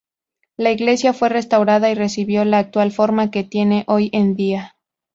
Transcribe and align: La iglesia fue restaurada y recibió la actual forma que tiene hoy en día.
La 0.57 0.71
iglesia 0.71 1.13
fue 1.13 1.29
restaurada 1.29 1.91
y 1.91 1.93
recibió 1.93 2.43
la 2.43 2.57
actual 2.57 2.91
forma 2.91 3.29
que 3.29 3.43
tiene 3.43 3.83
hoy 3.85 4.09
en 4.13 4.33
día. 4.35 4.75